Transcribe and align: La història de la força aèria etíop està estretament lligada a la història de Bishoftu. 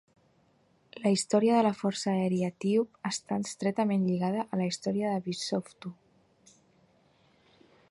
La 1.01 1.09
història 1.15 1.57
de 1.59 1.65
la 1.67 1.73
força 1.81 2.09
aèria 2.13 2.49
etíop 2.53 2.97
està 3.11 3.37
estretament 3.49 4.09
lligada 4.13 4.47
a 4.49 4.61
la 4.63 4.69
història 4.71 5.13
de 5.13 5.23
Bishoftu. 5.29 5.95